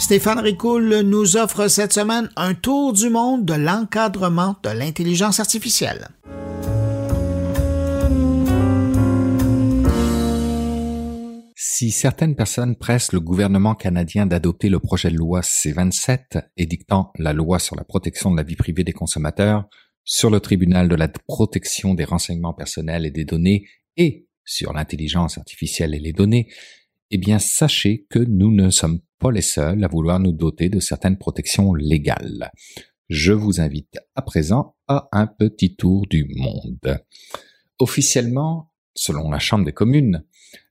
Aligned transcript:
Stéphane 0.00 0.38
Ricoul 0.40 1.02
nous 1.02 1.36
offre 1.36 1.68
cette 1.68 1.92
semaine 1.92 2.30
un 2.34 2.54
tour 2.54 2.94
du 2.94 3.10
monde 3.10 3.44
de 3.44 3.52
l'encadrement 3.52 4.56
de 4.62 4.70
l'intelligence 4.70 5.40
artificielle. 5.40 6.08
Si 11.54 11.90
certaines 11.90 12.34
personnes 12.34 12.76
pressent 12.76 13.12
le 13.12 13.20
gouvernement 13.20 13.74
canadien 13.74 14.24
d'adopter 14.24 14.70
le 14.70 14.80
projet 14.80 15.10
de 15.10 15.16
loi 15.16 15.42
C-27 15.42 16.44
édictant 16.56 17.12
la 17.18 17.34
loi 17.34 17.58
sur 17.58 17.76
la 17.76 17.84
protection 17.84 18.30
de 18.30 18.38
la 18.38 18.42
vie 18.42 18.56
privée 18.56 18.84
des 18.84 18.94
consommateurs, 18.94 19.68
sur 20.02 20.30
le 20.30 20.40
tribunal 20.40 20.88
de 20.88 20.96
la 20.96 21.08
protection 21.08 21.92
des 21.92 22.04
renseignements 22.04 22.54
personnels 22.54 23.04
et 23.04 23.10
des 23.10 23.26
données 23.26 23.66
et 23.98 24.26
sur 24.46 24.72
l'intelligence 24.72 25.36
artificielle 25.36 25.94
et 25.94 26.00
les 26.00 26.14
données, 26.14 26.48
eh 27.10 27.18
bien 27.18 27.38
sachez 27.38 28.06
que 28.08 28.18
nous 28.18 28.52
ne 28.52 28.70
sommes 28.70 29.00
pas 29.18 29.30
les 29.30 29.42
seuls 29.42 29.84
à 29.84 29.88
vouloir 29.88 30.20
nous 30.20 30.32
doter 30.32 30.68
de 30.68 30.80
certaines 30.80 31.18
protections 31.18 31.74
légales. 31.74 32.50
Je 33.08 33.32
vous 33.32 33.60
invite 33.60 33.98
à 34.14 34.22
présent 34.22 34.76
à 34.86 35.08
un 35.12 35.26
petit 35.26 35.74
tour 35.74 36.06
du 36.06 36.26
monde. 36.36 37.04
Officiellement, 37.78 38.72
selon 38.94 39.30
la 39.30 39.38
Chambre 39.38 39.64
des 39.64 39.72
communes, 39.72 40.24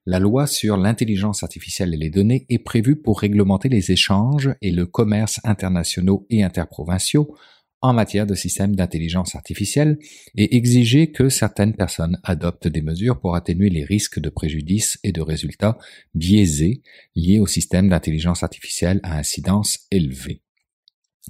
la 0.06 0.20
loi 0.20 0.48
sur 0.48 0.78
l'intelligence 0.78 1.44
artificielle 1.44 1.94
et 1.94 1.98
les 1.98 2.10
données 2.10 2.46
est 2.50 2.60
prévue 2.60 2.96
pour 2.96 3.20
réglementer 3.20 3.70
les 3.70 3.92
échanges 3.92 4.50
et 4.62 4.72
le 4.72 4.86
commerce 4.86 5.40
internationaux 5.44 6.26
et 6.30 6.44
interprovinciaux 6.44 7.36
en 7.82 7.94
matière 7.94 8.26
de 8.26 8.36
systèmes 8.36 8.76
d'intelligence 8.76 9.36
artificielle 9.36 9.98
et 10.36 10.56
exiger 10.56 11.12
que 11.12 11.30
certaines 11.30 11.76
personnes 11.76 12.20
adoptent 12.24 12.68
des 12.68 12.82
mesures 12.82 13.20
pour 13.20 13.36
atténuer 13.36 13.70
les 13.70 13.86
risques 13.86 14.20
de 14.20 14.30
préjudice 14.30 15.00
et 15.04 15.12
de 15.12 15.22
résultats 15.22 15.78
biaisés 16.14 16.82
liés 17.16 17.40
au 17.40 17.48
système 17.48 17.90
d'intelligence 17.90 18.44
artificielle 18.44 19.00
à 19.04 19.18
incidence 19.18 19.88
élevée. 19.92 20.42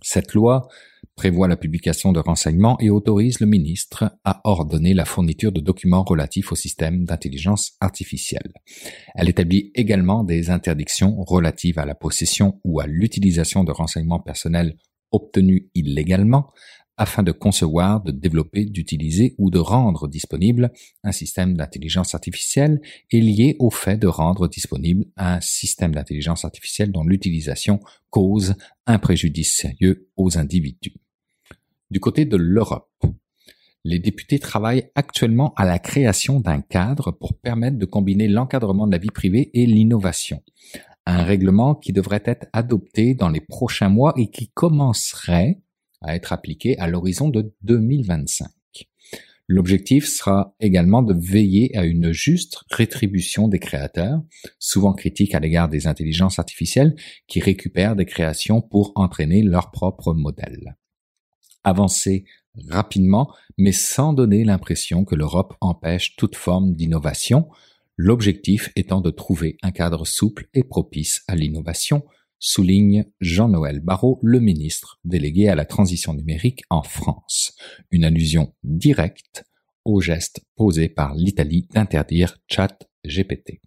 Cette 0.01 0.33
loi 0.33 0.67
prévoit 1.15 1.49
la 1.49 1.57
publication 1.57 2.13
de 2.13 2.19
renseignements 2.19 2.79
et 2.79 2.89
autorise 2.89 3.41
le 3.41 3.47
ministre 3.47 4.17
à 4.23 4.39
ordonner 4.45 4.93
la 4.93 5.03
fourniture 5.03 5.51
de 5.51 5.59
documents 5.59 6.03
relatifs 6.03 6.53
au 6.53 6.55
système 6.55 7.03
d'intelligence 7.03 7.73
artificielle. 7.81 8.53
Elle 9.15 9.27
établit 9.27 9.71
également 9.75 10.23
des 10.23 10.49
interdictions 10.49 11.21
relatives 11.23 11.77
à 11.77 11.85
la 11.85 11.95
possession 11.95 12.61
ou 12.63 12.79
à 12.79 12.87
l'utilisation 12.87 13.65
de 13.65 13.71
renseignements 13.71 14.21
personnels 14.21 14.77
obtenus 15.11 15.63
illégalement 15.75 16.51
afin 16.99 17.23
de 17.23 17.31
concevoir, 17.31 18.03
de 18.03 18.11
développer, 18.11 18.65
d'utiliser 18.65 19.33
ou 19.37 19.49
de 19.49 19.57
rendre 19.57 20.09
disponible 20.09 20.69
un 21.03 21.13
système 21.13 21.55
d'intelligence 21.55 22.13
artificielle 22.13 22.81
est 23.09 23.21
lié 23.21 23.55
au 23.59 23.69
fait 23.71 23.95
de 23.95 24.07
rendre 24.07 24.49
disponible 24.49 25.05
un 25.15 25.39
système 25.39 25.95
d'intelligence 25.95 26.43
artificielle 26.43 26.91
dont 26.91 27.05
l'utilisation 27.05 27.79
cause 28.09 28.55
un 28.85 28.99
préjudice 28.99 29.55
sérieux 29.55 30.09
aux 30.17 30.37
individus. 30.37 30.95
Du 31.89 32.01
côté 32.01 32.25
de 32.25 32.35
l'Europe, 32.35 32.91
les 33.85 33.99
députés 33.99 34.39
travaillent 34.39 34.91
actuellement 34.93 35.53
à 35.55 35.63
la 35.63 35.79
création 35.79 36.41
d'un 36.41 36.59
cadre 36.59 37.11
pour 37.11 37.33
permettre 37.33 37.77
de 37.77 37.85
combiner 37.85 38.27
l'encadrement 38.27 38.87
de 38.87 38.91
la 38.91 38.97
vie 38.97 39.07
privée 39.07 39.51
et 39.53 39.65
l'innovation 39.65 40.43
un 41.09 41.23
règlement 41.23 41.75
qui 41.75 41.91
devrait 41.91 42.23
être 42.25 42.47
adopté 42.53 43.15
dans 43.15 43.29
les 43.29 43.41
prochains 43.41 43.89
mois 43.89 44.13
et 44.15 44.29
qui 44.29 44.49
commencerait 44.49 45.59
à 46.01 46.15
être 46.15 46.33
appliqué 46.33 46.77
à 46.77 46.87
l'horizon 46.87 47.29
de 47.29 47.53
2025. 47.63 48.47
L'objectif 49.47 50.07
sera 50.07 50.55
également 50.59 51.01
de 51.01 51.15
veiller 51.15 51.75
à 51.75 51.83
une 51.83 52.11
juste 52.11 52.63
rétribution 52.69 53.47
des 53.47 53.57
créateurs, 53.57 54.21
souvent 54.59 54.93
critiques 54.93 55.33
à 55.33 55.39
l'égard 55.39 55.67
des 55.67 55.87
intelligences 55.87 56.37
artificielles 56.37 56.95
qui 57.27 57.39
récupèrent 57.39 57.95
des 57.95 58.05
créations 58.05 58.61
pour 58.61 58.91
entraîner 58.93 59.41
leur 59.41 59.71
propre 59.71 60.13
modèle. 60.13 60.77
Avancer 61.63 62.25
rapidement, 62.67 63.33
mais 63.57 63.71
sans 63.71 64.13
donner 64.13 64.43
l'impression 64.43 65.03
que 65.03 65.15
l'Europe 65.15 65.55
empêche 65.59 66.15
toute 66.15 66.35
forme 66.35 66.73
d'innovation, 66.75 67.49
l'objectif 68.01 68.69
étant 68.77 69.01
de 69.01 69.09
trouver 69.09 69.57
un 69.61 69.71
cadre 69.71 70.07
souple 70.07 70.47
et 70.53 70.63
propice 70.63 71.21
à 71.27 71.35
l'innovation, 71.35 72.05
souligne 72.39 73.03
Jean-Noël 73.19 73.81
Barrot, 73.81 74.21
le 74.23 74.39
ministre 74.39 75.01
délégué 75.03 75.49
à 75.49 75.55
la 75.55 75.65
transition 75.65 76.13
numérique 76.13 76.63
en 76.69 76.81
France, 76.81 77.57
une 77.91 78.05
allusion 78.05 78.53
directe 78.63 79.43
au 79.83 79.99
geste 79.99 80.39
posé 80.55 80.87
par 80.87 81.13
l'Italie 81.13 81.67
d'interdire 81.73 82.37
chat 82.47 82.87
GPT. 83.05 83.59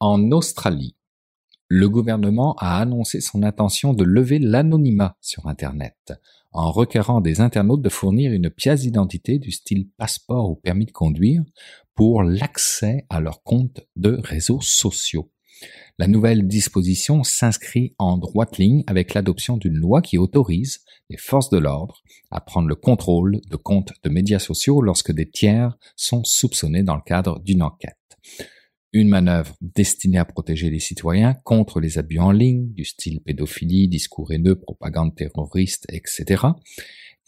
En 0.00 0.32
Australie, 0.32 0.96
le 1.68 1.88
gouvernement 1.88 2.56
a 2.58 2.80
annoncé 2.80 3.20
son 3.20 3.44
intention 3.44 3.92
de 3.92 4.02
lever 4.02 4.40
l'anonymat 4.40 5.16
sur 5.20 5.46
Internet 5.46 6.12
en 6.50 6.72
requérant 6.72 7.20
des 7.20 7.40
internautes 7.40 7.82
de 7.82 7.88
fournir 7.88 8.32
une 8.32 8.50
pièce 8.50 8.80
d'identité 8.80 9.38
du 9.38 9.52
style 9.52 9.88
passeport 9.96 10.50
ou 10.50 10.56
permis 10.56 10.86
de 10.86 10.92
conduire 10.92 11.44
pour 11.98 12.22
l'accès 12.22 13.06
à 13.10 13.18
leurs 13.18 13.42
comptes 13.42 13.80
de 13.96 14.20
réseaux 14.22 14.60
sociaux. 14.60 15.32
La 15.98 16.06
nouvelle 16.06 16.46
disposition 16.46 17.24
s'inscrit 17.24 17.96
en 17.98 18.18
droite 18.18 18.56
ligne 18.56 18.84
avec 18.86 19.14
l'adoption 19.14 19.56
d'une 19.56 19.74
loi 19.74 20.00
qui 20.00 20.16
autorise 20.16 20.78
les 21.10 21.16
forces 21.16 21.50
de 21.50 21.58
l'ordre 21.58 22.00
à 22.30 22.40
prendre 22.40 22.68
le 22.68 22.76
contrôle 22.76 23.40
de 23.50 23.56
comptes 23.56 23.92
de 24.04 24.10
médias 24.10 24.38
sociaux 24.38 24.80
lorsque 24.80 25.10
des 25.10 25.28
tiers 25.28 25.76
sont 25.96 26.22
soupçonnés 26.22 26.84
dans 26.84 26.94
le 26.94 27.02
cadre 27.04 27.40
d'une 27.40 27.64
enquête. 27.64 27.96
Une 28.92 29.08
manœuvre 29.08 29.56
destinée 29.60 30.18
à 30.18 30.24
protéger 30.24 30.70
les 30.70 30.78
citoyens 30.78 31.34
contre 31.34 31.80
les 31.80 31.98
abus 31.98 32.20
en 32.20 32.30
ligne, 32.30 32.72
du 32.74 32.84
style 32.84 33.20
pédophilie, 33.22 33.88
discours 33.88 34.32
haineux, 34.32 34.54
propagande 34.54 35.16
terroriste, 35.16 35.84
etc. 35.92 36.44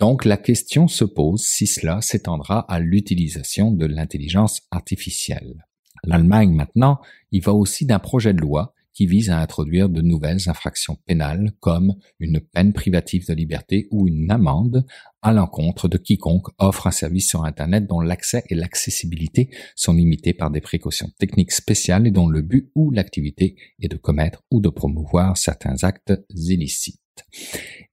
Donc 0.00 0.24
la 0.24 0.38
question 0.38 0.88
se 0.88 1.04
pose 1.04 1.42
si 1.42 1.66
cela 1.66 2.00
s'étendra 2.00 2.60
à 2.60 2.80
l'utilisation 2.80 3.70
de 3.70 3.84
l'intelligence 3.84 4.62
artificielle. 4.70 5.66
L'Allemagne 6.04 6.54
maintenant 6.54 7.00
y 7.32 7.40
va 7.40 7.52
aussi 7.52 7.84
d'un 7.84 7.98
projet 7.98 8.32
de 8.32 8.40
loi 8.40 8.72
qui 8.94 9.06
vise 9.06 9.28
à 9.28 9.38
introduire 9.38 9.90
de 9.90 10.00
nouvelles 10.00 10.48
infractions 10.48 10.96
pénales 11.06 11.52
comme 11.60 11.94
une 12.18 12.40
peine 12.40 12.72
privative 12.72 13.26
de 13.26 13.34
liberté 13.34 13.88
ou 13.90 14.08
une 14.08 14.30
amende 14.30 14.86
à 15.20 15.32
l'encontre 15.32 15.86
de 15.86 15.98
quiconque 15.98 16.48
offre 16.58 16.86
un 16.86 16.90
service 16.90 17.28
sur 17.28 17.44
Internet 17.44 17.86
dont 17.86 18.00
l'accès 18.00 18.42
et 18.48 18.54
l'accessibilité 18.54 19.50
sont 19.76 19.92
limités 19.92 20.32
par 20.32 20.50
des 20.50 20.62
précautions 20.62 21.10
techniques 21.18 21.52
spéciales 21.52 22.06
et 22.06 22.10
dont 22.10 22.26
le 22.26 22.40
but 22.40 22.70
ou 22.74 22.90
l'activité 22.90 23.54
est 23.80 23.88
de 23.88 23.98
commettre 23.98 24.42
ou 24.50 24.60
de 24.60 24.70
promouvoir 24.70 25.36
certains 25.36 25.84
actes 25.84 26.14
illicites. 26.30 26.98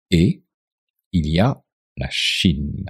Et 0.09 0.45
il 1.11 1.27
y 1.27 1.39
a 1.39 1.63
la 1.97 2.07
Chine. 2.09 2.85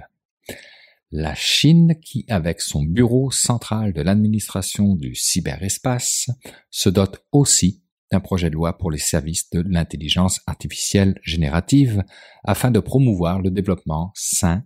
La 1.10 1.34
Chine 1.34 1.94
qui, 2.02 2.26
avec 2.28 2.60
son 2.60 2.82
bureau 2.82 3.30
central 3.30 3.94
de 3.94 4.02
l'administration 4.02 4.94
du 4.94 5.14
cyberespace, 5.14 6.30
se 6.70 6.90
dote 6.90 7.24
aussi 7.32 7.82
d'un 8.12 8.20
projet 8.20 8.50
de 8.50 8.54
loi 8.54 8.76
pour 8.76 8.90
les 8.90 8.98
services 8.98 9.48
de 9.50 9.60
l'intelligence 9.60 10.40
artificielle 10.46 11.18
générative 11.22 12.04
afin 12.44 12.70
de 12.70 12.80
promouvoir 12.80 13.40
le 13.40 13.50
développement 13.50 14.12
sain 14.14 14.64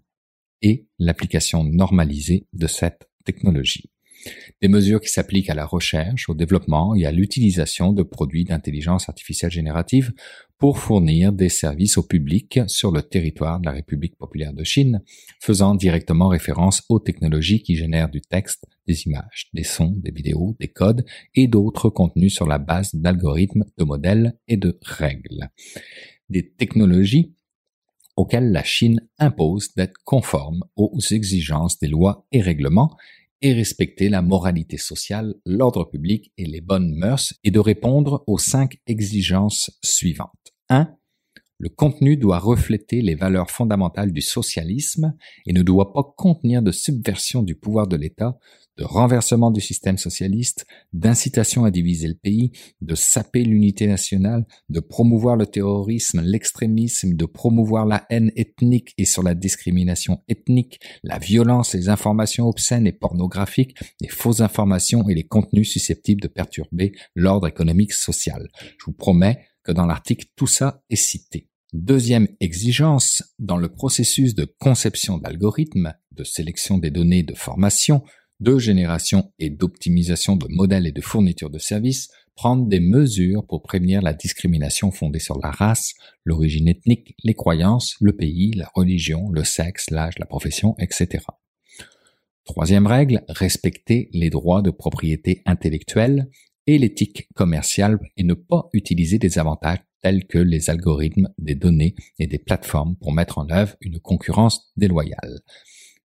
et 0.62 0.88
l'application 0.98 1.64
normalisée 1.64 2.46
de 2.52 2.66
cette 2.66 3.08
technologie. 3.24 3.91
Des 4.60 4.68
mesures 4.68 5.00
qui 5.00 5.08
s'appliquent 5.08 5.50
à 5.50 5.54
la 5.54 5.66
recherche, 5.66 6.28
au 6.28 6.34
développement 6.34 6.94
et 6.94 7.06
à 7.06 7.12
l'utilisation 7.12 7.92
de 7.92 8.02
produits 8.02 8.44
d'intelligence 8.44 9.08
artificielle 9.08 9.50
générative 9.50 10.12
pour 10.58 10.78
fournir 10.78 11.32
des 11.32 11.48
services 11.48 11.98
au 11.98 12.04
public 12.04 12.60
sur 12.68 12.92
le 12.92 13.02
territoire 13.02 13.58
de 13.58 13.66
la 13.66 13.72
République 13.72 14.16
populaire 14.16 14.52
de 14.52 14.62
Chine, 14.62 15.02
faisant 15.40 15.74
directement 15.74 16.28
référence 16.28 16.84
aux 16.88 17.00
technologies 17.00 17.62
qui 17.62 17.74
génèrent 17.74 18.10
du 18.10 18.20
texte, 18.20 18.64
des 18.86 19.06
images, 19.06 19.48
des 19.52 19.64
sons, 19.64 19.94
des 19.96 20.12
vidéos, 20.12 20.56
des 20.60 20.68
codes 20.68 21.04
et 21.34 21.48
d'autres 21.48 21.90
contenus 21.90 22.34
sur 22.34 22.46
la 22.46 22.58
base 22.58 22.94
d'algorithmes, 22.94 23.64
de 23.76 23.84
modèles 23.84 24.38
et 24.46 24.56
de 24.56 24.78
règles. 24.82 25.50
Des 26.28 26.48
technologies 26.52 27.34
auxquelles 28.16 28.52
la 28.52 28.62
Chine 28.62 29.00
impose 29.18 29.74
d'être 29.74 29.98
conforme 30.04 30.62
aux 30.76 30.98
exigences 31.10 31.78
des 31.78 31.88
lois 31.88 32.26
et 32.30 32.40
règlements 32.40 32.96
et 33.42 33.52
respecter 33.52 34.08
la 34.08 34.22
moralité 34.22 34.78
sociale, 34.78 35.34
l'ordre 35.44 35.84
public 35.84 36.32
et 36.38 36.46
les 36.46 36.60
bonnes 36.60 36.94
mœurs 36.94 37.34
et 37.44 37.50
de 37.50 37.58
répondre 37.58 38.24
aux 38.26 38.38
cinq 38.38 38.78
exigences 38.86 39.78
suivantes. 39.82 40.54
1. 40.68 40.88
Le 41.58 41.68
contenu 41.68 42.16
doit 42.16 42.38
refléter 42.38 43.02
les 43.02 43.14
valeurs 43.14 43.50
fondamentales 43.50 44.12
du 44.12 44.20
socialisme 44.20 45.14
et 45.46 45.52
ne 45.52 45.62
doit 45.62 45.92
pas 45.92 46.02
contenir 46.16 46.62
de 46.62 46.72
subversion 46.72 47.42
du 47.42 47.54
pouvoir 47.54 47.86
de 47.86 47.96
l'État, 47.96 48.38
de 48.78 48.84
renversement 48.84 49.50
du 49.50 49.60
système 49.60 49.98
socialiste, 49.98 50.66
d'incitation 50.92 51.64
à 51.64 51.70
diviser 51.70 52.08
le 52.08 52.14
pays, 52.14 52.52
de 52.80 52.94
saper 52.94 53.44
l'unité 53.44 53.86
nationale, 53.86 54.46
de 54.68 54.80
promouvoir 54.80 55.36
le 55.36 55.46
terrorisme, 55.46 56.22
l'extrémisme, 56.22 57.14
de 57.14 57.26
promouvoir 57.26 57.86
la 57.86 58.06
haine 58.10 58.32
ethnique 58.36 58.94
et 58.98 59.04
sur 59.04 59.22
la 59.22 59.34
discrimination 59.34 60.22
ethnique, 60.28 60.80
la 61.02 61.18
violence, 61.18 61.74
les 61.74 61.88
informations 61.88 62.48
obscènes 62.48 62.86
et 62.86 62.92
pornographiques, 62.92 63.76
les 64.00 64.08
fausses 64.08 64.40
informations 64.40 65.08
et 65.08 65.14
les 65.14 65.26
contenus 65.26 65.70
susceptibles 65.70 66.22
de 66.22 66.28
perturber 66.28 66.92
l'ordre 67.14 67.48
économique 67.48 67.92
social. 67.92 68.48
Je 68.78 68.86
vous 68.86 68.92
promets, 68.92 69.44
que 69.64 69.72
dans 69.72 69.86
l'article 69.86 70.26
tout 70.36 70.46
ça 70.46 70.82
est 70.90 70.96
cité. 70.96 71.48
Deuxième 71.72 72.28
exigence, 72.40 73.22
dans 73.38 73.56
le 73.56 73.68
processus 73.70 74.34
de 74.34 74.44
conception 74.44 75.16
d'algorithmes, 75.16 75.94
de 76.10 76.24
sélection 76.24 76.76
des 76.76 76.90
données 76.90 77.22
de 77.22 77.34
formation, 77.34 78.02
de 78.42 78.58
génération 78.58 79.32
et 79.38 79.50
d'optimisation 79.50 80.36
de 80.36 80.46
modèles 80.48 80.86
et 80.86 80.92
de 80.92 81.00
fourniture 81.00 81.48
de 81.48 81.58
services, 81.58 82.10
prendre 82.34 82.66
des 82.66 82.80
mesures 82.80 83.46
pour 83.46 83.62
prévenir 83.62 84.02
la 84.02 84.12
discrimination 84.12 84.90
fondée 84.90 85.20
sur 85.20 85.38
la 85.38 85.50
race, 85.50 85.94
l'origine 86.24 86.68
ethnique, 86.68 87.14
les 87.22 87.34
croyances, 87.34 87.96
le 88.00 88.16
pays, 88.16 88.52
la 88.52 88.68
religion, 88.74 89.28
le 89.30 89.44
sexe, 89.44 89.90
l'âge, 89.90 90.18
la 90.18 90.26
profession, 90.26 90.74
etc. 90.78 91.24
Troisième 92.44 92.88
règle, 92.88 93.22
respecter 93.28 94.08
les 94.12 94.30
droits 94.30 94.62
de 94.62 94.70
propriété 94.70 95.42
intellectuelle 95.46 96.28
et 96.66 96.78
l'éthique 96.78 97.28
commerciale 97.34 97.98
et 98.16 98.24
ne 98.24 98.34
pas 98.34 98.68
utiliser 98.72 99.18
des 99.18 99.38
avantages 99.38 99.78
tels 100.00 100.26
que 100.26 100.38
les 100.38 100.68
algorithmes 100.68 101.28
des 101.38 101.54
données 101.54 101.94
et 102.18 102.26
des 102.26 102.38
plateformes 102.38 102.96
pour 102.96 103.12
mettre 103.12 103.38
en 103.38 103.48
œuvre 103.50 103.76
une 103.80 104.00
concurrence 104.00 104.72
déloyale. 104.76 105.42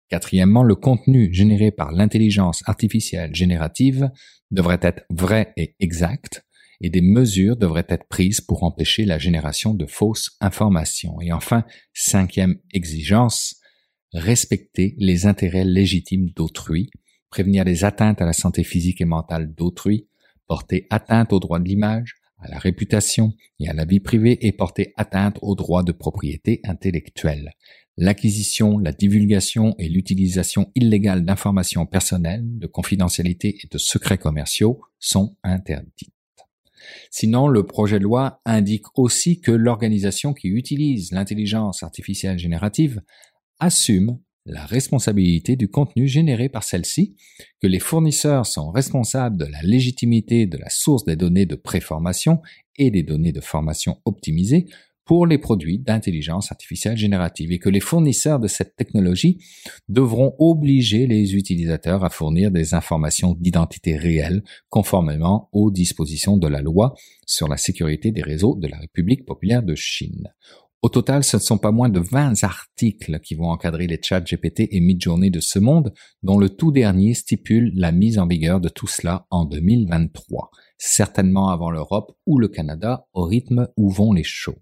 Quatrièmement, 0.10 0.64
le 0.64 0.76
contenu 0.76 1.34
généré 1.34 1.72
par 1.72 1.92
l'intelligence 1.92 2.62
artificielle 2.68 3.34
générative 3.34 4.10
devrait 4.52 4.80
être 4.82 5.04
vrai 5.10 5.54
et 5.58 5.76
exact, 5.80 6.46
et 6.82 6.90
des 6.90 7.02
mesures 7.02 7.58
devraient 7.58 7.88
être 7.90 8.08
prises 8.08 8.42
pour 8.42 8.64
empêcher 8.64 9.06
la 9.06 9.18
génération 9.18 9.74
de 9.74 9.86
fausses 9.86 10.38
informations. 10.42 11.20
Et 11.22 11.32
enfin, 11.32 11.66
cinquième 11.94 12.58
exigence, 12.74 13.56
respecter 14.14 14.96
les 14.98 15.26
intérêts 15.26 15.66
légitimes 15.66 16.30
d'autrui, 16.36 16.92
prévenir 17.30 17.64
les 17.64 17.84
atteintes 17.84 18.22
à 18.22 18.26
la 18.26 18.34
santé 18.34 18.64
physique 18.64 19.02
et 19.02 19.06
mentale 19.06 19.54
d'autrui, 19.54 20.08
porter 20.48 20.86
atteinte 20.90 21.34
au 21.34 21.40
droit 21.40 21.60
de 21.60 21.68
l'image, 21.68 22.16
à 22.46 22.50
la 22.50 22.60
réputation 22.60 23.34
et 23.60 23.68
à 23.68 23.74
la 23.74 23.86
vie 23.86 24.00
privée 24.00 24.38
et 24.46 24.52
porter 24.52 24.94
atteinte 24.98 25.38
aux 25.42 25.56
droits 25.56 25.84
de 25.84 25.92
propriété 25.92 26.62
intellectuelle. 26.64 27.52
L'acquisition, 27.98 28.78
la 28.78 28.92
divulgation 28.92 29.74
et 29.80 29.88
l'utilisation 29.88 30.72
illégale 30.76 31.24
d'informations 31.24 31.86
personnelles, 31.86 32.44
de 32.46 32.68
confidentialité 32.68 33.58
et 33.64 33.68
de 33.72 33.78
secrets 33.78 34.18
commerciaux 34.18 34.82
sont 35.00 35.38
interdites. 35.44 36.12
Sinon, 37.10 37.48
le 37.48 37.66
projet 37.66 37.98
de 37.98 38.04
loi 38.04 38.42
indique 38.46 38.98
aussi 39.00 39.40
que 39.40 39.52
l'organisation 39.52 40.34
qui 40.34 40.50
utilise 40.50 41.12
l'intelligence 41.12 41.84
artificielle 41.84 42.38
générative 42.38 43.02
assume 43.60 44.20
la 44.46 44.66
responsabilité 44.66 45.56
du 45.56 45.70
contenu 45.70 46.08
généré 46.08 46.50
par 46.50 46.64
celle-ci, 46.64 47.16
que 47.62 47.68
les 47.68 47.80
fournisseurs 47.80 48.46
sont 48.46 48.72
responsables 48.72 49.38
de 49.38 49.46
la 49.46 49.62
légitimité 49.64 50.46
de 50.46 50.58
la 50.58 50.70
source 50.70 51.06
des 51.06 51.16
données 51.16 51.46
de 51.46 51.56
préformation 51.56 52.42
et 52.78 52.92
des 52.92 53.04
données 53.04 53.32
de 53.32 53.42
formation 53.42 53.98
optimisées 54.06 54.68
pour 55.06 55.28
les 55.28 55.38
produits 55.38 55.78
d'intelligence 55.80 56.52
artificielle 56.52 56.98
générative 56.98 57.52
et 57.52 57.60
que 57.60 57.70
les 57.70 57.80
fournisseurs 57.80 58.40
de 58.40 58.48
cette 58.48 58.76
technologie 58.76 59.38
devront 59.88 60.36
obliger 60.40 61.06
les 61.06 61.36
utilisateurs 61.36 62.04
à 62.04 62.10
fournir 62.10 62.50
des 62.50 62.74
informations 62.74 63.36
d'identité 63.40 63.98
réelle 63.98 64.44
conformément 64.70 65.48
aux 65.52 65.70
dispositions 65.70 66.38
de 66.38 66.48
la 66.48 66.62
loi 66.62 66.96
sur 67.28 67.48
la 67.48 67.58
sécurité 67.58 68.12
des 68.12 68.24
réseaux 68.24 68.56
de 68.56 68.68
la 68.68 68.80
République 68.80 69.26
populaire 69.26 69.62
de 69.62 69.76
Chine. 69.76 70.34
Au 70.86 70.90
total, 70.90 71.24
ce 71.24 71.38
ne 71.38 71.42
sont 71.42 71.58
pas 71.58 71.72
moins 71.72 71.90
de 71.90 72.00
20 72.00 72.44
articles 72.44 73.20
qui 73.22 73.34
vont 73.34 73.50
encadrer 73.50 73.88
les 73.88 74.00
chats 74.00 74.22
GPT 74.22 74.68
et 74.70 74.80
Midjourney 74.80 75.32
de 75.32 75.40
ce 75.40 75.58
monde, 75.58 75.92
dont 76.22 76.38
le 76.38 76.48
tout 76.48 76.72
dernier 76.72 77.16
stipule 77.16 77.72
la 77.74 77.92
mise 77.92 78.20
en 78.20 78.28
vigueur 78.28 78.62
de 78.62 78.70
tout 78.70 78.86
cela 78.86 79.26
en 79.32 79.46
2023, 79.46 80.52
certainement 80.78 81.50
avant 81.50 81.72
l'Europe 81.72 82.16
ou 82.28 82.38
le 82.38 82.50
Canada, 82.50 83.08
au 83.14 83.24
rythme 83.24 83.68
où 83.78 83.90
vont 83.90 84.14
les 84.14 84.24
choses. 84.24 84.54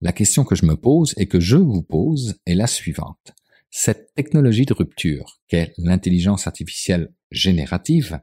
La 0.00 0.12
question 0.12 0.42
que 0.42 0.56
je 0.56 0.66
me 0.66 0.74
pose 0.74 1.14
et 1.16 1.28
que 1.28 1.38
je 1.38 1.56
vous 1.56 1.84
pose 1.84 2.34
est 2.44 2.56
la 2.56 2.66
suivante. 2.66 3.32
Cette 3.70 4.12
technologie 4.16 4.66
de 4.66 4.74
rupture, 4.74 5.38
qu'est 5.46 5.72
l'intelligence 5.78 6.48
artificielle 6.48 7.12
générative, 7.30 8.18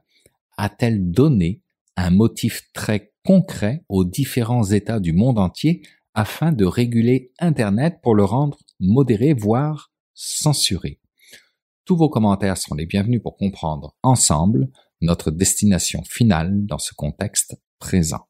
a-t-elle 0.58 1.10
donné 1.10 1.62
un 1.96 2.10
motif 2.10 2.60
très 2.74 3.14
concret 3.24 3.84
aux 3.88 4.04
différents 4.04 4.64
États 4.64 5.00
du 5.00 5.14
monde 5.14 5.38
entier 5.38 5.80
afin 6.14 6.52
de 6.52 6.64
réguler 6.64 7.32
Internet 7.38 8.00
pour 8.02 8.14
le 8.14 8.24
rendre 8.24 8.58
modéré, 8.78 9.34
voire 9.34 9.92
censuré. 10.14 11.00
Tous 11.84 11.96
vos 11.96 12.08
commentaires 12.08 12.56
sont 12.56 12.74
les 12.74 12.86
bienvenus 12.86 13.22
pour 13.22 13.36
comprendre 13.36 13.96
ensemble 14.02 14.68
notre 15.00 15.30
destination 15.30 16.02
finale 16.04 16.66
dans 16.66 16.78
ce 16.78 16.94
contexte 16.94 17.56
présent. 17.78 18.29